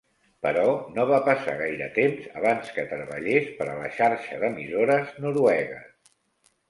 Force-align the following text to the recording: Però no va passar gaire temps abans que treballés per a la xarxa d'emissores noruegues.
Però 0.43 0.61
no 0.93 1.03
va 1.09 1.19
passar 1.27 1.53
gaire 1.59 1.89
temps 1.99 2.25
abans 2.41 2.73
que 2.77 2.87
treballés 2.95 3.53
per 3.59 3.69
a 3.75 3.79
la 3.83 3.93
xarxa 3.99 4.41
d'emissores 4.45 5.17
noruegues. 5.27 6.13